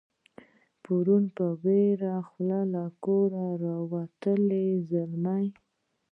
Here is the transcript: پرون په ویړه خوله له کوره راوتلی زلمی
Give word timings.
پرون 0.83 1.23
په 1.35 1.45
ویړه 1.63 2.15
خوله 2.27 2.61
له 2.73 2.83
کوره 3.03 3.45
راوتلی 3.65 4.67
زلمی 4.91 5.45